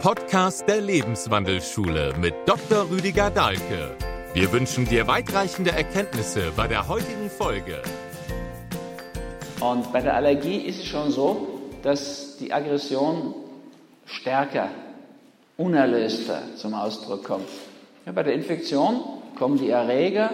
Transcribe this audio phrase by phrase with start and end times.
[0.00, 2.88] Podcast der Lebenswandelschule mit Dr.
[2.90, 3.94] Rüdiger Dahlke.
[4.32, 7.82] Wir wünschen dir weitreichende Erkenntnisse bei der heutigen Folge.
[9.60, 13.34] Und bei der Allergie ist es schon so, dass die Aggression
[14.06, 14.70] stärker,
[15.58, 17.50] unerlöster zum Ausdruck kommt.
[18.06, 19.00] Ja, bei der Infektion
[19.38, 20.30] kommen die Erreger,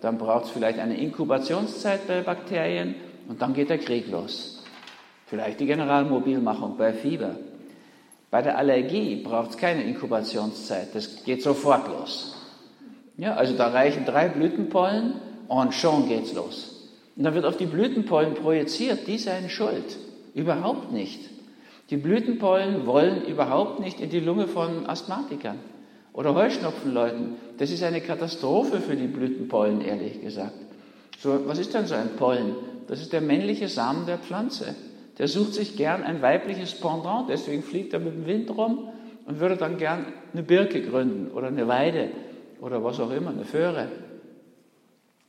[0.00, 2.94] dann braucht es vielleicht eine Inkubationszeit bei Bakterien
[3.28, 4.64] und dann geht der Krieg los.
[5.26, 7.34] Vielleicht die Generalmobilmachung bei Fieber.
[8.30, 12.36] Bei der Allergie braucht es keine Inkubationszeit, das geht sofort los.
[13.16, 15.14] Ja, also da reichen drei Blütenpollen
[15.48, 16.88] und schon geht's los.
[17.16, 19.96] Und dann wird auf die Blütenpollen projiziert, die seien schuld.
[20.34, 21.28] Überhaupt nicht.
[21.90, 25.58] Die Blütenpollen wollen überhaupt nicht in die Lunge von Asthmatikern
[26.12, 27.34] oder Heuschnupfenleuten.
[27.58, 30.54] Das ist eine Katastrophe für die Blütenpollen, ehrlich gesagt.
[31.18, 32.54] So, was ist denn so ein Pollen?
[32.86, 34.76] Das ist der männliche Samen der Pflanze.
[35.20, 38.88] Der sucht sich gern ein weibliches Pendant, deswegen fliegt er mit dem Wind rum
[39.26, 42.08] und würde dann gern eine Birke gründen oder eine Weide
[42.62, 43.88] oder was auch immer, eine Föhre.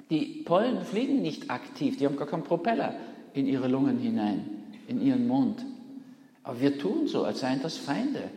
[0.10, 2.96] Die Pollen fliegen nicht aktiv, die haben gar keinen Propeller
[3.34, 5.66] in ihre Lungen hinein, in ihren Mund.
[6.44, 8.30] Aber wir tun so, als seien das Feinde.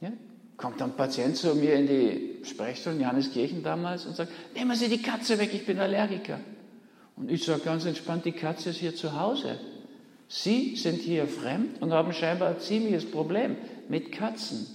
[0.00, 0.10] Ja?
[0.56, 5.02] Kommt ein Patient zu mir in die Sprechstunde, Johanneskirchen damals, und sagt, nehmen Sie die
[5.02, 6.40] Katze weg, ich bin Allergiker.
[7.14, 9.60] Und ich sage ganz entspannt, die Katze ist hier zu Hause.
[10.34, 13.54] Sie sind hier fremd und haben scheinbar ein ziemliches Problem
[13.90, 14.66] mit Katzen.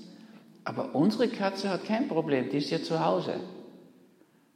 [0.63, 3.33] Aber unsere Katze hat kein Problem, die ist hier zu Hause.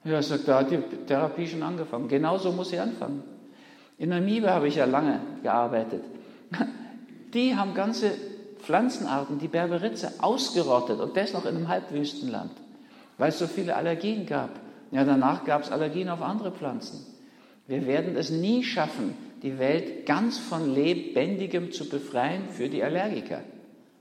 [0.04, 0.78] Ja, sagt, da hat die
[1.08, 2.08] Therapie schon angefangen.
[2.08, 3.24] Genauso muss sie anfangen.
[3.98, 6.04] In Namibia habe ich ja lange gearbeitet.
[7.34, 8.12] Die haben ganze
[8.60, 12.52] Pflanzenarten, die Berberitze, ausgerottet und das noch in einem Halbwüstenland,
[13.18, 14.52] weil es so viele Allergien gab.
[14.92, 17.08] Ja, danach gab es Allergien auf andere Pflanzen.
[17.72, 23.40] Wir werden es nie schaffen, die Welt ganz von Lebendigem zu befreien für die Allergiker.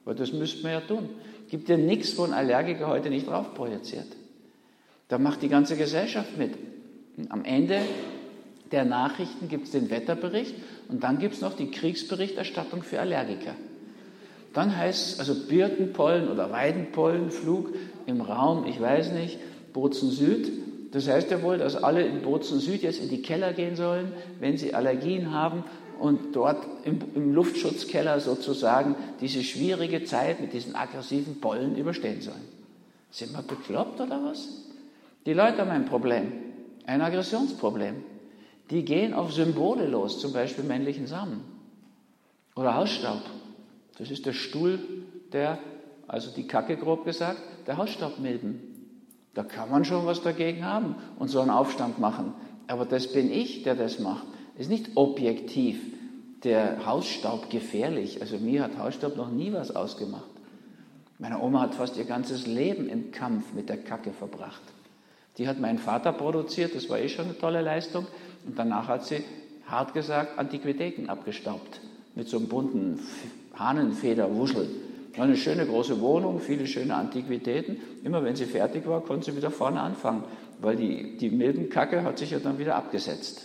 [0.05, 1.09] Aber das müssten wir ja tun.
[1.49, 4.09] Gibt ja nichts, wo ein Allergiker heute nicht drauf projiziert.
[5.07, 6.51] Da macht die ganze Gesellschaft mit.
[7.29, 7.79] Am Ende
[8.73, 10.57] der Nachrichten gibt es den Wetterbericht
[10.89, 13.55] und dann gibt es noch die Kriegsberichterstattung für Allergiker.
[14.53, 17.73] Dann heißt es also Birkenpollen oder Weidenpollenflug
[18.07, 19.39] im Raum, ich weiß nicht,
[19.73, 20.51] Bozen Süd.
[20.93, 24.13] Das heißt ja wohl, dass alle in Bozen Süd jetzt in die Keller gehen sollen,
[24.41, 25.65] wenn sie Allergien haben
[26.01, 32.49] und dort im, im, Luftschutzkeller sozusagen diese schwierige Zeit mit diesen aggressiven Pollen überstehen sollen.
[33.11, 34.49] Sind wir bekloppt oder was?
[35.27, 36.33] Die Leute haben ein Problem,
[36.87, 37.97] ein Aggressionsproblem.
[38.71, 41.43] Die gehen auf Symbole los, zum Beispiel männlichen Samen
[42.55, 43.23] oder Hausstaub.
[43.99, 44.79] Das ist der Stuhl
[45.33, 45.59] der,
[46.09, 48.70] also die Kacke grob gesagt, der Hausstaubmilben.
[49.35, 52.35] Da kann man schon was dagegen haben und so einen Aufstand machen.
[52.67, 54.27] Aber das bin ich, der das macht.
[54.59, 55.81] ist nicht objektiv
[56.45, 58.21] der Hausstaub gefährlich.
[58.21, 60.31] Also mir hat Hausstaub noch nie was ausgemacht.
[61.19, 64.63] Meine Oma hat fast ihr ganzes Leben im Kampf mit der Kacke verbracht.
[65.37, 68.07] Die hat mein Vater produziert, das war eh schon eine tolle Leistung.
[68.47, 69.23] Und danach hat sie,
[69.67, 71.81] hart gesagt, Antiquitäten abgestaubt.
[72.15, 73.01] Mit so einem bunten
[73.55, 74.69] Hahnenfederwuschel.
[75.21, 77.77] Eine schöne große Wohnung, viele schöne Antiquitäten.
[78.05, 80.25] Immer wenn sie fertig war, konnte sie wieder vorne anfangen,
[80.61, 83.45] weil die, die Milbenkacke hat sich ja dann wieder abgesetzt.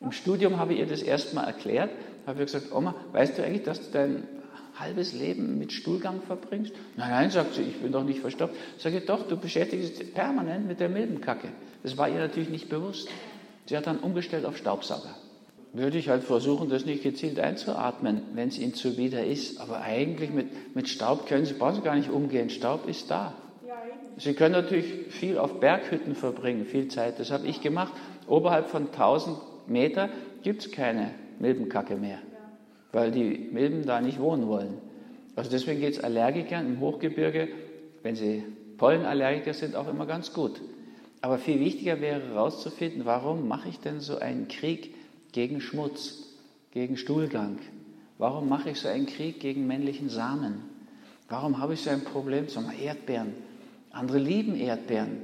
[0.00, 1.90] Im Studium habe ich ihr das erstmal erklärt,
[2.26, 4.22] habe ich gesagt, Oma, weißt du eigentlich, dass du dein
[4.78, 6.72] halbes Leben mit Stuhlgang verbringst?
[6.96, 8.54] Nein, nein, sagt sie, ich bin doch nicht verstopft.
[8.78, 11.48] Sage ich, doch, du beschäftigst dich permanent mit der Milbenkacke.
[11.82, 13.08] Das war ihr natürlich nicht bewusst.
[13.66, 15.16] Sie hat dann umgestellt auf Staubsauger
[15.72, 19.60] würde ich halt versuchen, das nicht gezielt einzuatmen, wenn es Ihnen zuwider ist.
[19.60, 22.50] Aber eigentlich mit, mit Staub können Sie, brauchen Sie gar nicht umgehen.
[22.50, 23.34] Staub ist da.
[24.16, 27.18] Sie können natürlich viel auf Berghütten verbringen, viel Zeit.
[27.18, 27.92] Das habe ich gemacht.
[28.26, 29.36] Oberhalb von 1000
[29.66, 30.10] Meter
[30.42, 32.18] gibt es keine Milbenkacke mehr,
[32.92, 34.78] weil die Milben da nicht wohnen wollen.
[35.36, 37.48] Also deswegen geht es Allergikern im Hochgebirge,
[38.02, 38.42] wenn sie
[38.76, 40.60] Pollenallergiker sind, auch immer ganz gut.
[41.22, 44.94] Aber viel wichtiger wäre herauszufinden, warum mache ich denn so einen Krieg
[45.32, 46.24] gegen Schmutz,
[46.72, 47.58] gegen Stuhlgang?
[48.18, 50.62] Warum mache ich so einen Krieg gegen männlichen Samen?
[51.28, 53.34] Warum habe ich so ein Problem, zum Erdbeeren?
[53.90, 55.22] Andere lieben Erdbeeren,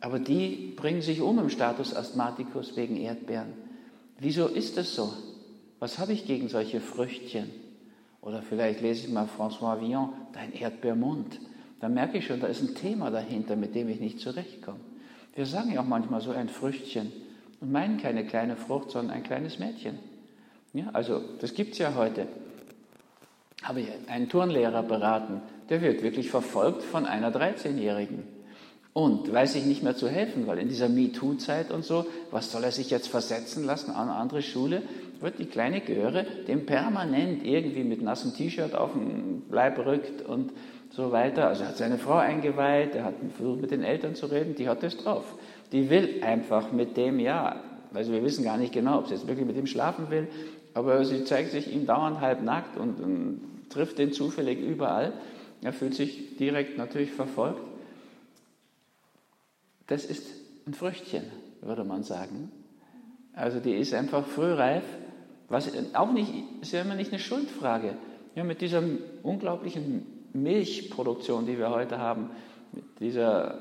[0.00, 3.52] aber die bringen sich um im Status Asthmaticus wegen Erdbeeren.
[4.18, 5.12] Wieso ist das so?
[5.78, 7.50] Was habe ich gegen solche Früchtchen?
[8.20, 11.40] Oder vielleicht lese ich mal François Villon, dein Erdbeermund.
[11.80, 14.80] Da merke ich schon, da ist ein Thema dahinter, mit dem ich nicht zurechtkomme.
[15.34, 17.12] Wir sagen ja auch manchmal so ein Früchtchen
[17.60, 19.98] und meinen keine kleine Frucht, sondern ein kleines Mädchen.
[20.72, 22.26] Ja, also das gibt es ja heute.
[23.62, 28.22] Habe ich einen Turnlehrer beraten, der wird wirklich verfolgt von einer 13-Jährigen
[28.92, 32.64] und weiß sich nicht mehr zu helfen, weil in dieser MeToo-Zeit und so, was soll
[32.64, 34.82] er sich jetzt versetzen lassen an eine andere Schule,
[35.20, 40.52] wird die kleine Göre dem permanent irgendwie mit nassem T-Shirt auf den Leib rückt und
[40.90, 41.48] so weiter.
[41.48, 44.68] Also er hat seine Frau eingeweiht, er hat versucht mit den Eltern zu reden, die
[44.68, 45.34] hat das drauf.
[45.72, 47.62] Die will einfach mit dem, ja,
[47.92, 50.28] also wir wissen gar nicht genau, ob sie jetzt wirklich mit ihm schlafen will,
[50.74, 55.12] aber sie zeigt sich ihm dauernd halb nackt und, und trifft den zufällig überall.
[55.62, 57.60] Er fühlt sich direkt natürlich verfolgt.
[59.86, 60.26] Das ist
[60.66, 61.24] ein Früchtchen,
[61.62, 62.52] würde man sagen.
[63.32, 64.84] Also die ist einfach frühreif,
[65.48, 67.94] was auch nicht, ist ja immer nicht eine Schuldfrage.
[68.34, 68.82] Ja, mit dieser
[69.22, 72.30] unglaublichen Milchproduktion, die wir heute haben,
[72.72, 73.58] mit dieser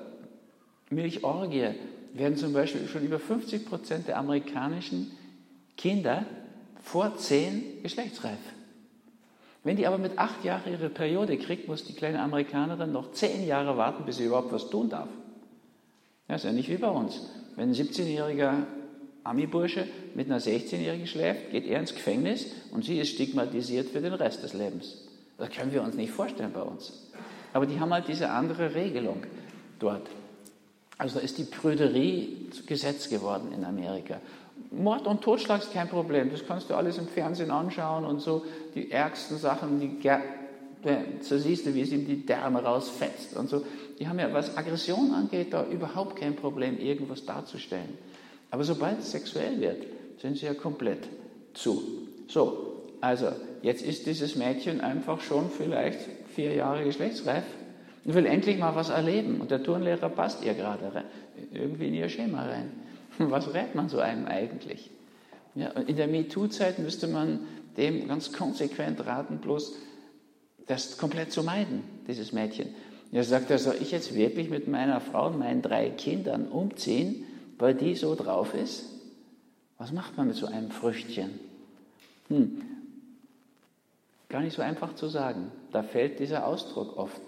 [0.90, 1.70] Milchorgie,
[2.20, 5.12] werden zum Beispiel schon über 50 Prozent der amerikanischen
[5.76, 6.26] Kinder
[6.84, 8.40] vor zehn geschlechtsreif.
[9.64, 13.46] Wenn die aber mit acht Jahren ihre Periode kriegt, muss die kleine Amerikanerin noch zehn
[13.46, 15.10] Jahre warten, bis sie überhaupt was tun darf.
[16.28, 17.22] Das ist ja nicht wie bei uns.
[17.56, 18.66] Wenn ein 17-jähriger
[19.24, 24.14] Ami-Bursche mit einer 16-Jährigen schläft, geht er ins Gefängnis und sie ist stigmatisiert für den
[24.14, 25.06] Rest des Lebens.
[25.38, 27.12] Das können wir uns nicht vorstellen bei uns.
[27.54, 29.24] Aber die haben halt diese andere Regelung
[29.80, 30.08] dort.
[30.98, 34.20] Also da ist die Prüderie Gesetz geworden in Amerika.
[34.72, 36.32] Mord und Totschlag ist kein Problem.
[36.32, 38.44] Das kannst du alles im Fernsehen anschauen und so.
[38.76, 39.98] Die ärgsten Sachen, die
[41.22, 43.64] so siehst du, wie es ihm die Därme rausfetzt und so.
[44.00, 47.98] Die haben ja, was Aggression angeht, da überhaupt kein Problem, irgendwas darzustellen.
[48.52, 49.84] Aber sobald es sexuell wird,
[50.22, 51.08] sind sie ja komplett
[51.54, 51.84] zu.
[52.28, 53.28] So, also
[53.62, 56.00] jetzt ist dieses Mädchen einfach schon vielleicht
[56.36, 57.44] vier Jahre geschlechtsreif
[58.08, 59.42] und will endlich mal was erleben.
[59.42, 61.04] Und der Turnlehrer passt ihr gerade
[61.52, 62.72] irgendwie in ihr Schema rein.
[63.20, 64.90] Was rät man so einem eigentlich?
[65.56, 67.42] Ja, in der MeToo-Zeit müsste man
[67.76, 69.76] dem ganz konsequent raten, bloß
[70.68, 72.70] das komplett zu meiden, dieses Mädchen.
[73.12, 77.26] Er sagt, er, soll ich jetzt wirklich mit meiner Frau und meinen drei Kindern umziehen,
[77.58, 78.86] weil die so drauf ist?
[79.78, 81.40] Was macht man mit so einem Früchtchen?
[82.30, 82.62] Hm.
[84.30, 85.52] Gar nicht so einfach zu sagen.
[85.72, 87.22] Da fällt dieser Ausdruck oft.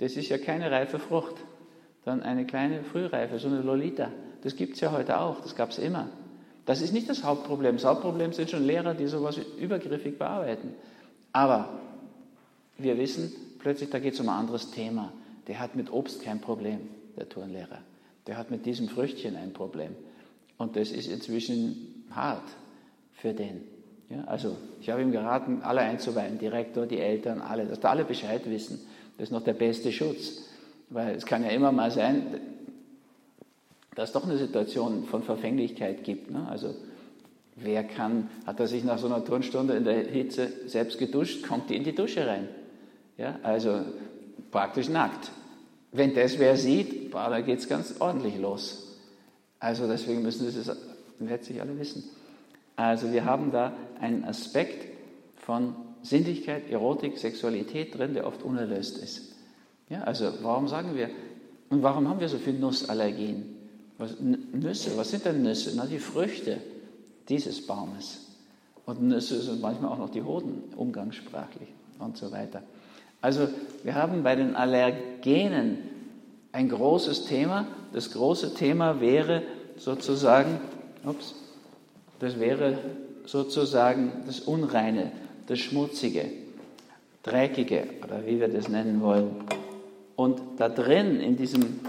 [0.00, 1.36] Das ist ja keine reife Frucht,
[2.04, 4.10] sondern eine kleine Frühreife, so eine Lolita.
[4.42, 6.08] Das gibt es ja heute auch, das gab es immer.
[6.64, 7.76] Das ist nicht das Hauptproblem.
[7.76, 10.74] Das Hauptproblem sind schon Lehrer, die sowas übergriffig bearbeiten.
[11.32, 11.68] Aber
[12.78, 15.12] wir wissen plötzlich, da geht es um ein anderes Thema.
[15.48, 16.80] Der hat mit Obst kein Problem,
[17.16, 17.78] der Turnlehrer.
[18.26, 19.94] Der hat mit diesem Früchtchen ein Problem.
[20.56, 22.44] Und das ist inzwischen hart
[23.12, 23.62] für den.
[24.08, 28.04] Ja, also ich habe ihm geraten, alle einzuweihen, Direktor, die Eltern, alle, dass da alle
[28.04, 28.80] Bescheid wissen.
[29.20, 30.44] Das ist noch der beste Schutz.
[30.88, 32.40] Weil es kann ja immer mal sein,
[33.94, 36.30] dass es doch eine Situation von Verfänglichkeit gibt.
[36.30, 36.48] Ne?
[36.48, 36.74] Also
[37.54, 41.68] wer kann, hat er sich nach so einer Turnstunde in der Hitze selbst geduscht, kommt
[41.68, 42.48] die in die Dusche rein.
[43.18, 43.82] Ja, also
[44.50, 45.30] praktisch nackt.
[45.92, 48.96] Wenn das wer sieht, boah, da geht es ganz ordentlich los.
[49.58, 50.74] Also deswegen müssen Sie das
[51.18, 52.04] letztlich alle wissen.
[52.74, 54.86] Also wir haben da einen Aspekt
[55.36, 59.32] von Sinnlichkeit, Erotik, Sexualität drin, der oft unerlöst ist.
[59.88, 61.10] Ja, also warum sagen wir,
[61.68, 63.56] und warum haben wir so viele Nussallergien?
[63.98, 65.72] Was, Nüsse, was sind denn Nüsse?
[65.76, 66.58] Na, die Früchte
[67.28, 68.26] dieses Baumes.
[68.86, 71.68] Und Nüsse sind manchmal auch noch die Hoden, umgangssprachlich
[71.98, 72.62] und so weiter.
[73.20, 73.48] Also
[73.84, 75.78] wir haben bei den Allergenen
[76.52, 77.66] ein großes Thema.
[77.92, 79.42] Das große Thema wäre
[79.76, 80.60] sozusagen,
[81.04, 81.34] ups,
[82.18, 82.78] das wäre
[83.26, 85.12] sozusagen das Unreine,
[85.50, 86.30] das Schmutzige,
[87.24, 89.44] Dreckige oder wie wir das nennen wollen.
[90.14, 91.80] Und da drin in diesem,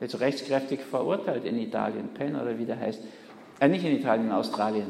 [0.00, 3.00] jetzt rechtskräftig verurteilt in Italien, Penn oder wie der heißt,
[3.60, 4.86] äh, nicht in Italien, in Australien.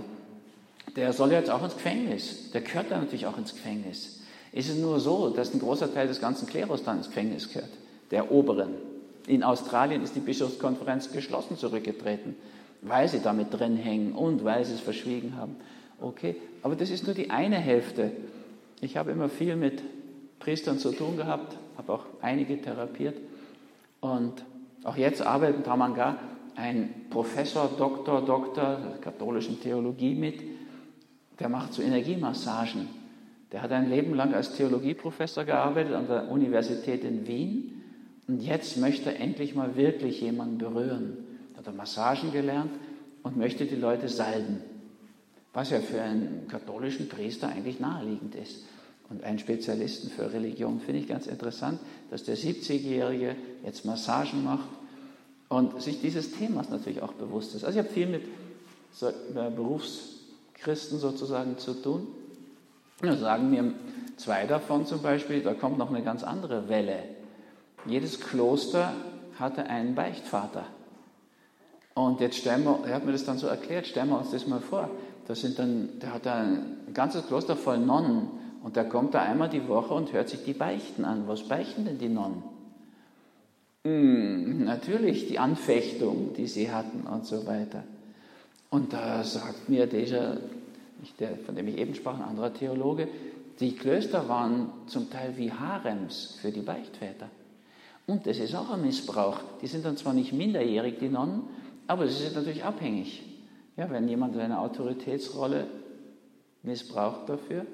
[0.97, 2.51] Der soll jetzt auch ins Gefängnis.
[2.53, 4.21] Der gehört dann natürlich auch ins Gefängnis.
[4.53, 7.71] Ist es nur so, dass ein großer Teil des ganzen Klerus dann ins Gefängnis gehört,
[8.13, 8.75] der Oberen.
[9.27, 12.37] In Australien ist die Bischofskonferenz geschlossen zurückgetreten,
[12.83, 15.57] weil sie damit drin hängen und weil sie es verschwiegen haben.
[16.01, 18.13] Okay, aber das ist nur die eine Hälfte.
[18.81, 19.83] Ich habe immer viel mit
[20.45, 23.17] Priestern zu tun gehabt, habe auch einige therapiert
[24.01, 24.45] und
[24.85, 26.19] auch jetzt arbeitet in Tamanga
[26.55, 30.43] ein Professor, Doktor, Doktor der katholischen Theologie mit,
[31.41, 32.89] der macht so Energiemassagen.
[33.53, 37.83] Der hat ein Leben lang als Theologieprofessor gearbeitet an der Universität in Wien
[38.29, 41.17] und jetzt möchte er endlich mal wirklich jemanden berühren.
[41.55, 42.73] Er hat Massagen gelernt
[43.23, 44.59] und möchte die Leute salben,
[45.55, 48.65] was ja für einen katholischen Priester eigentlich naheliegend ist.
[49.11, 51.79] Und einen Spezialisten für Religion finde ich ganz interessant,
[52.11, 54.69] dass der 70-Jährige jetzt Massagen macht
[55.49, 57.65] und sich dieses Themas natürlich auch bewusst ist.
[57.65, 58.23] Also ich habe viel mit
[59.03, 62.09] äh, Berufschristen sozusagen zu tun.
[63.01, 63.75] Da sagen mir
[64.17, 67.01] zwei davon zum Beispiel, da kommt noch eine ganz andere Welle.
[67.87, 68.95] Jedes Kloster
[69.39, 70.65] hatte einen Beichtvater.
[71.95, 74.47] Und jetzt stellen wir, er hat mir das dann so erklärt, stellen wir uns das
[74.47, 74.91] mal vor.
[75.27, 78.29] Das sind dann, der hat ein ganzes Kloster voll Nonnen
[78.65, 81.29] und der kommt da einmal die Woche und hört sich die Beichten an.
[81.29, 82.43] Was beichten denn die Nonnen?
[83.85, 87.85] Hm, natürlich die Anfechtung, die sie hatten und so weiter.
[88.71, 90.39] Und da sagt mir dieser,
[91.21, 93.07] der, von dem ich eben sprach, ein anderer Theologe,
[93.61, 97.29] die Klöster waren zum Teil wie Harems für die Beichtväter.
[98.07, 99.41] Und das ist auch ein Missbrauch.
[99.61, 101.43] Die sind dann zwar nicht minderjährig, die Nonnen,
[101.87, 103.23] aber sie sind natürlich abhängig.
[103.77, 105.67] Ja, wenn jemand eine Autoritätsrolle
[106.63, 107.67] missbraucht dafür,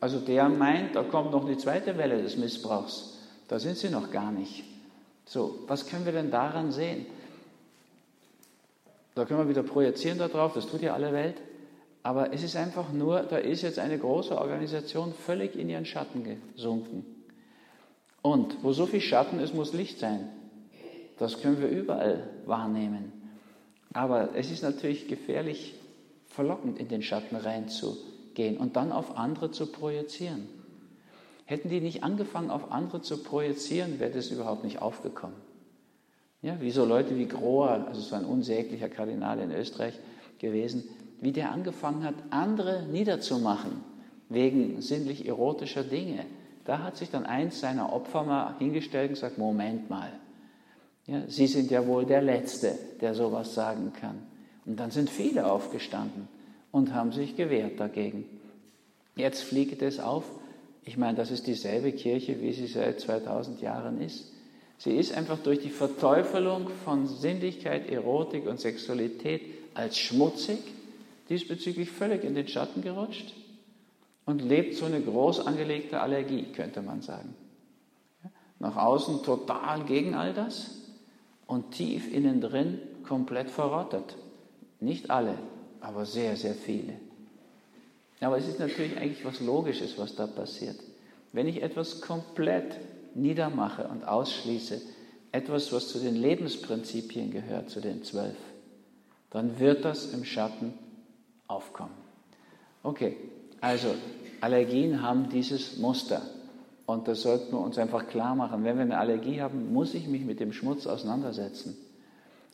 [0.00, 3.18] also der meint, da kommt noch eine zweite Welle des Missbrauchs.
[3.48, 4.64] Da sind sie noch gar nicht.
[5.24, 7.06] So, was können wir denn daran sehen?
[9.14, 11.36] Da können wir wieder projizieren darauf, das tut ja alle Welt.
[12.02, 16.22] Aber es ist einfach nur, da ist jetzt eine große Organisation völlig in ihren Schatten
[16.54, 17.04] gesunken.
[18.22, 20.28] Und wo so viel Schatten ist, muss Licht sein.
[21.18, 23.12] Das können wir überall wahrnehmen.
[23.92, 25.74] Aber es ist natürlich gefährlich,
[26.28, 27.34] verlockend in den Schatten
[28.36, 30.48] reinzugehen und dann auf andere zu projizieren.
[31.44, 35.36] Hätten die nicht angefangen, auf andere zu projizieren, wäre das überhaupt nicht aufgekommen.
[36.42, 39.94] Ja, wie so Leute wie Grohr, also so ein unsäglicher Kardinal in Österreich
[40.38, 40.84] gewesen,
[41.20, 43.80] wie der angefangen hat, andere niederzumachen
[44.28, 46.26] wegen sinnlich erotischer Dinge.
[46.64, 50.12] Da hat sich dann eins seiner Opfer mal hingestellt und gesagt, Moment mal,
[51.06, 54.18] ja, Sie sind ja wohl der Letzte, der sowas sagen kann.
[54.64, 56.26] Und dann sind viele aufgestanden
[56.72, 58.24] und haben sich gewehrt dagegen.
[59.14, 60.24] Jetzt fliegt es auf.
[60.84, 64.32] Ich meine, das ist dieselbe Kirche, wie sie seit 2000 Jahren ist.
[64.78, 69.42] Sie ist einfach durch die Verteufelung von Sinnlichkeit, Erotik und Sexualität
[69.74, 70.58] als schmutzig
[71.28, 73.34] diesbezüglich völlig in den Schatten gerutscht
[74.26, 77.34] und lebt so eine groß angelegte Allergie, könnte man sagen.
[78.58, 80.70] Nach außen total gegen all das
[81.46, 84.16] und tief innen drin komplett verrottet.
[84.80, 85.36] Nicht alle,
[85.86, 86.94] aber sehr, sehr viele.
[88.20, 90.76] Aber es ist natürlich eigentlich was Logisches, was da passiert.
[91.32, 92.76] Wenn ich etwas komplett
[93.14, 94.80] niedermache und ausschließe,
[95.30, 98.36] etwas, was zu den Lebensprinzipien gehört, zu den zwölf,
[99.30, 100.74] dann wird das im Schatten
[101.46, 101.94] aufkommen.
[102.82, 103.16] Okay,
[103.60, 103.94] also
[104.40, 106.22] Allergien haben dieses Muster.
[106.84, 108.64] Und das sollten wir uns einfach klar machen.
[108.64, 111.76] Wenn wir eine Allergie haben, muss ich mich mit dem Schmutz auseinandersetzen.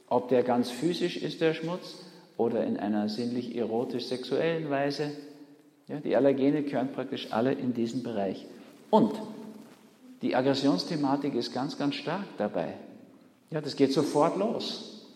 [0.09, 1.97] Ob der ganz physisch ist, der Schmutz,
[2.43, 5.11] oder in einer sinnlich erotisch-sexuellen Weise.
[5.89, 8.47] Ja, die Allergene gehören praktisch alle in diesen Bereich.
[8.91, 9.13] Und
[10.23, 12.75] die Aggressionsthematik ist ganz, ganz stark dabei.
[13.51, 15.07] Ja, das geht sofort los.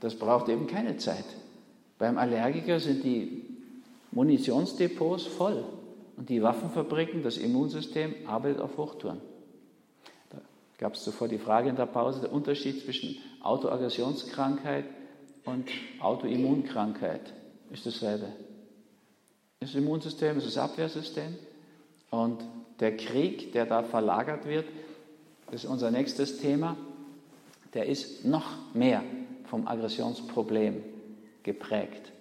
[0.00, 1.24] Das braucht eben keine Zeit.
[1.98, 3.42] Beim Allergiker sind die
[4.10, 5.64] Munitionsdepots voll
[6.16, 9.20] und die Waffenfabriken, das Immunsystem arbeitet auf Hochtouren.
[10.30, 10.38] Da
[10.78, 14.84] gab es zuvor die Frage in der Pause, der Unterschied zwischen Autoaggressionskrankheit
[15.44, 15.68] und
[16.00, 17.32] Autoimmunkrankheit
[17.70, 18.26] ist dasselbe.
[19.60, 21.36] Das Immunsystem ist das Abwehrsystem
[22.10, 22.42] und
[22.80, 24.66] der Krieg, der da verlagert wird,
[25.50, 26.76] das ist unser nächstes Thema,
[27.74, 29.02] der ist noch mehr
[29.44, 30.82] vom Aggressionsproblem
[31.42, 32.12] geprägt.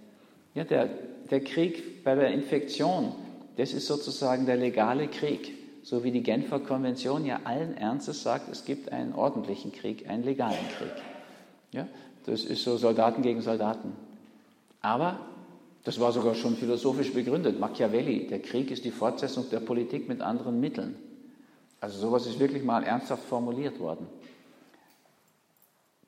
[0.54, 0.90] Ja, der,
[1.32, 3.14] der Krieg bei der Infektion,
[3.58, 5.54] das ist sozusagen der legale Krieg,
[5.84, 10.24] so wie die Genfer Konvention ja allen Ernstes sagt, es gibt einen ordentlichen Krieg, einen
[10.24, 10.94] legalen Krieg.
[11.72, 11.88] Ja,
[12.26, 13.94] das ist so Soldaten gegen Soldaten.
[14.82, 15.20] Aber
[15.84, 17.60] das war sogar schon philosophisch begründet.
[17.60, 20.96] Machiavelli, der Krieg ist die Fortsetzung der Politik mit anderen Mitteln.
[21.82, 24.08] Also sowas ist wirklich mal ernsthaft formuliert worden.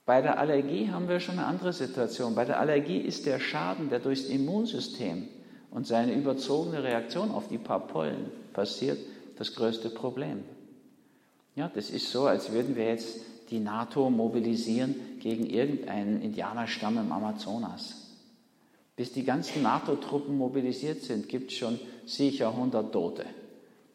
[0.06, 2.36] Bei der Allergie haben wir schon eine andere Situation.
[2.36, 5.28] Bei der Allergie ist der Schaden, der durchs Immunsystem
[5.72, 9.00] und seine überzogene Reaktion auf die paar Pollen passiert,
[9.38, 10.44] das größte Problem.
[11.56, 13.20] Ja, das ist so, als würden wir jetzt
[13.50, 18.06] die NATO mobilisieren gegen irgendeinen Indianerstamm im Amazonas.
[18.96, 23.26] Bis die ganzen NATO-Truppen mobilisiert sind, gibt es schon sicher 100 Tote,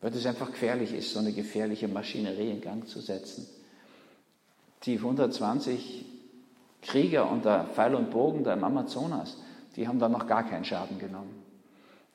[0.01, 3.47] weil es einfach gefährlich ist, so eine gefährliche Maschinerie in Gang zu setzen.
[4.85, 6.05] Die 120
[6.83, 9.37] Krieger unter Pfeil und Bogen da im Amazonas,
[9.77, 11.43] die haben da noch gar keinen Schaden genommen.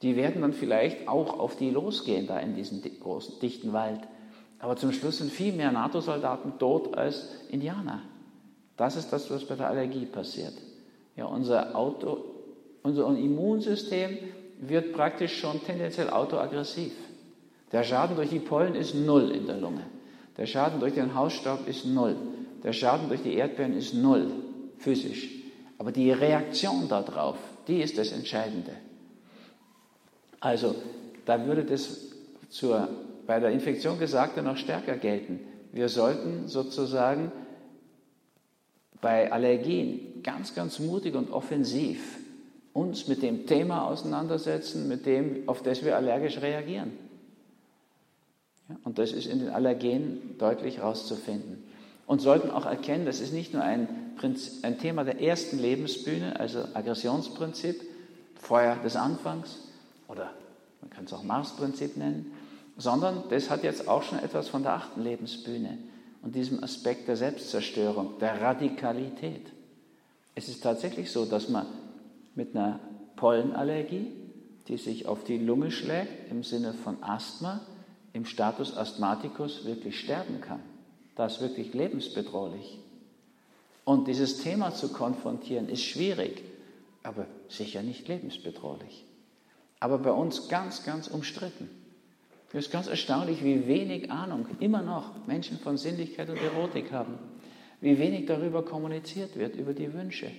[0.01, 4.01] Die werden dann vielleicht auch auf die losgehen, da in diesem großen, dichten Wald.
[4.59, 8.01] Aber zum Schluss sind viel mehr NATO-Soldaten tot als Indianer.
[8.77, 10.53] Das ist das, was bei der Allergie passiert.
[11.15, 12.23] Ja, unser, Auto,
[12.83, 14.17] unser Immunsystem
[14.59, 16.93] wird praktisch schon tendenziell autoaggressiv.
[17.71, 19.85] Der Schaden durch die Pollen ist null in der Lunge.
[20.37, 22.15] Der Schaden durch den Hausstaub ist null.
[22.63, 24.31] Der Schaden durch die Erdbeeren ist null,
[24.77, 25.29] physisch.
[25.77, 28.71] Aber die Reaktion darauf, die ist das Entscheidende.
[30.39, 30.75] Also,
[31.25, 31.99] da würde das
[32.49, 32.87] zur
[33.25, 35.39] bei der Infektion Gesagte noch stärker gelten.
[35.71, 37.31] Wir sollten sozusagen
[39.01, 42.17] bei Allergien ganz, ganz mutig und offensiv
[42.73, 46.91] uns mit dem Thema auseinandersetzen, mit dem, auf das wir allergisch reagieren.
[48.69, 51.63] Ja, und das ist in den Allergenen deutlich herauszufinden.
[52.07, 56.39] Und sollten auch erkennen, das ist nicht nur ein, Prinzip, ein Thema der ersten Lebensbühne,
[56.39, 57.81] also Aggressionsprinzip,
[58.35, 59.59] Feuer des Anfangs,
[60.07, 60.31] oder
[60.81, 62.31] man kann es auch Marsprinzip nennen,
[62.77, 65.77] sondern das hat jetzt auch schon etwas von der achten Lebensbühne
[66.21, 69.51] und diesem Aspekt der Selbstzerstörung, der Radikalität.
[70.33, 71.65] Es ist tatsächlich so, dass man
[72.35, 72.79] mit einer
[73.15, 74.11] Pollenallergie,
[74.67, 77.61] die sich auf die Lunge schlägt, im Sinne von Asthma,
[78.13, 80.61] im Status Asthmaticus wirklich sterben kann.
[81.15, 82.79] Das ist wirklich lebensbedrohlich.
[83.85, 86.43] Und dieses Thema zu konfrontieren ist schwierig,
[87.03, 89.05] aber sicher nicht lebensbedrohlich.
[89.79, 91.69] Aber bei uns ganz, ganz umstritten.
[92.55, 97.15] Es ist ganz erstaunlich, wie wenig Ahnung immer noch Menschen von Sinnlichkeit und Erotik haben.
[97.81, 100.31] Wie wenig darüber kommuniziert wird, über die Wünsche.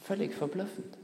[0.00, 0.96] Völlig verblüffend.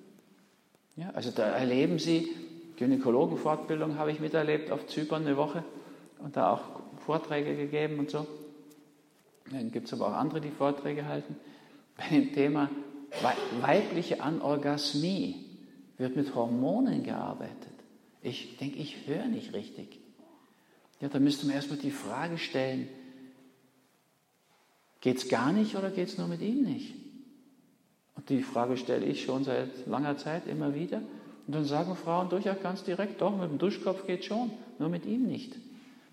[0.94, 2.28] Ja, also da erleben Sie,
[2.76, 5.64] Gynäkologenfortbildung habe ich miterlebt auf Zypern eine Woche
[6.20, 8.24] und da auch Vorträge gegeben und so.
[9.50, 11.34] Dann gibt es aber auch andere, die Vorträge halten.
[11.96, 12.70] Bei dem Thema
[13.60, 15.44] weibliche Anorgasmie
[15.98, 17.74] wird mit Hormonen gearbeitet.
[18.22, 20.05] Ich denke, ich höre nicht richtig.
[21.00, 22.88] Ja, da müsste man erstmal die Frage stellen,
[25.00, 26.94] geht es gar nicht oder geht es nur mit ihm nicht?
[28.14, 31.02] Und die Frage stelle ich schon seit langer Zeit immer wieder.
[31.46, 35.06] Und dann sagen Frauen durchaus ganz direkt, doch, mit dem Duschkopf geht schon, nur mit
[35.06, 35.54] ihm nicht.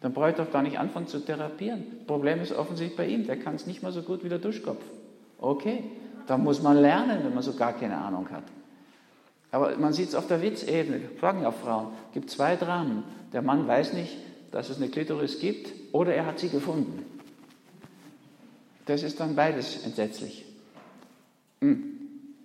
[0.02, 1.86] Dann brauche ich doch gar nicht anfangen zu therapieren.
[2.06, 4.84] Problem ist offensichtlich bei ihm, der kann es nicht mal so gut wie der Duschkopf.
[5.40, 5.84] Okay,
[6.28, 8.44] da muss man lernen, wenn man so gar keine Ahnung hat.
[9.52, 13.04] Aber man sieht es auf der Witzebene, fragen ja Frauen, gibt zwei Dramen.
[13.32, 14.18] Der Mann weiß nicht,
[14.54, 17.04] dass es eine Klitoris gibt oder er hat sie gefunden.
[18.86, 20.46] Das ist dann beides entsetzlich.
[21.60, 21.84] Hm.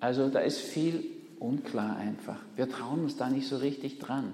[0.01, 1.05] Also da ist viel
[1.39, 2.39] unklar einfach.
[2.57, 4.33] Wir trauen uns da nicht so richtig dran.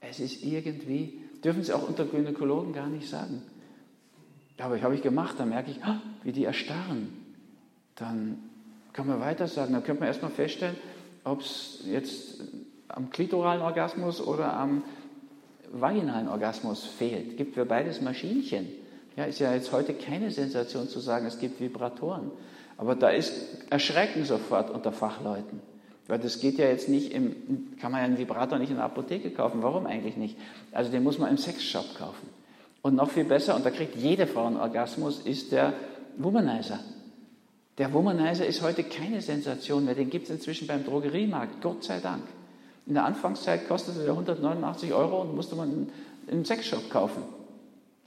[0.00, 3.40] Es ist irgendwie, dürfen Sie auch unter Gynäkologen gar nicht sagen.
[4.58, 7.08] Aber ich habe ich gemacht, da merke ich, ah, wie die erstarren.
[7.94, 8.38] Dann
[8.92, 10.76] kann man weiter sagen, dann könnte man erstmal feststellen,
[11.22, 12.40] ob es jetzt
[12.88, 14.82] am klitoralen Orgasmus oder am
[15.72, 17.36] vaginalen Orgasmus fehlt.
[17.36, 18.68] Gibt für beides Maschinchen.
[19.16, 22.30] Ja, ist ja jetzt heute keine Sensation zu sagen, es gibt Vibratoren.
[22.76, 23.32] Aber da ist
[23.70, 25.60] Erschrecken sofort unter Fachleuten.
[26.06, 28.84] Weil das geht ja jetzt nicht im, kann man ja einen Vibrator nicht in der
[28.84, 29.62] Apotheke kaufen.
[29.62, 30.36] Warum eigentlich nicht?
[30.72, 32.28] Also den muss man im Sexshop kaufen.
[32.82, 35.72] Und noch viel besser, und da kriegt jede Frau einen Orgasmus, ist der
[36.18, 36.78] Womanizer.
[37.78, 39.94] Der Womanizer ist heute keine Sensation mehr.
[39.94, 42.22] Den gibt es inzwischen beim Drogeriemarkt, Gott sei Dank.
[42.86, 45.88] In der Anfangszeit kostete der 189 Euro und musste man
[46.28, 47.22] im Sexshop kaufen.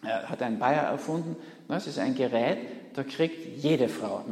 [0.04, 1.36] Er hat ein Bayer erfunden.
[1.68, 2.60] Das ist ein Gerät,
[2.94, 4.24] da kriegt jede Frau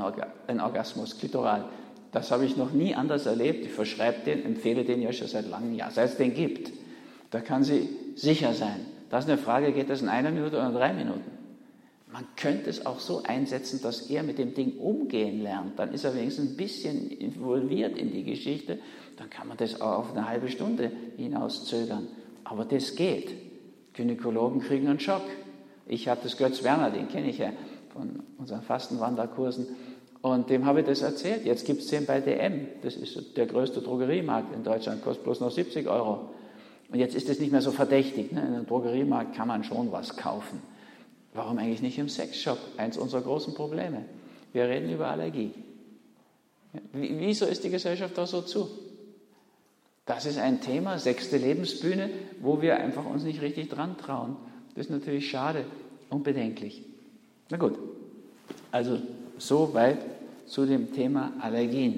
[0.47, 1.65] einen Orgasmus, klitoral.
[2.11, 3.65] Das habe ich noch nie anders erlebt.
[3.65, 6.71] Ich verschreibe den, empfehle den ja schon seit langem Jahr, seit es den gibt.
[7.31, 8.85] Da kann sie sicher sein.
[9.09, 11.31] Das ist eine Frage, geht das in einer Minute oder in drei Minuten?
[12.11, 15.77] Man könnte es auch so einsetzen, dass er mit dem Ding umgehen lernt.
[15.77, 18.79] Dann ist er wenigstens ein bisschen involviert in die Geschichte
[19.17, 22.07] dann kann man das auch auf eine halbe Stunde hinauszögern.
[22.43, 23.33] Aber das geht.
[23.93, 25.23] Gynäkologen kriegen einen Schock.
[25.87, 27.51] Ich habe das Götz Werner, den kenne ich ja
[27.93, 29.67] von unseren Fastenwanderkursen,
[30.21, 31.45] und dem habe ich das erzählt.
[31.45, 32.67] Jetzt gibt es den bei DM.
[32.81, 36.31] Das ist der größte Drogeriemarkt in Deutschland, kostet bloß noch 70 Euro.
[36.89, 38.31] Und jetzt ist das nicht mehr so verdächtig.
[38.31, 38.41] Ne?
[38.41, 40.61] In einem Drogeriemarkt kann man schon was kaufen.
[41.33, 42.57] Warum eigentlich nicht im Sexshop?
[42.77, 44.05] Eins unserer großen Probleme.
[44.53, 45.51] Wir reden über Allergie.
[46.93, 48.69] Wieso ist die Gesellschaft da so zu?
[50.07, 54.37] Das ist ein Thema, sechste Lebensbühne, wo wir einfach uns nicht richtig dran trauen.
[54.73, 55.65] Das ist natürlich schade
[56.09, 56.81] und bedenklich.
[57.49, 57.77] Na gut,
[58.71, 58.99] also
[59.37, 59.99] so weit
[60.45, 61.97] zu dem Thema Allergien.